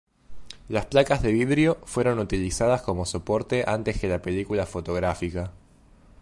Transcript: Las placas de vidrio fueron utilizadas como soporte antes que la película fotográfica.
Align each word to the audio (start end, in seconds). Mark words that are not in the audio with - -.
Las 0.67 0.87
placas 0.87 1.21
de 1.21 1.31
vidrio 1.31 1.77
fueron 1.85 2.17
utilizadas 2.17 2.81
como 2.81 3.05
soporte 3.05 3.65
antes 3.67 3.99
que 4.01 4.07
la 4.07 4.19
película 4.23 4.65
fotográfica. 4.65 5.51